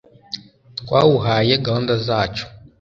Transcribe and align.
twawuhaye 0.79 1.53
gahunda 1.65 1.93
zacu 2.07 2.43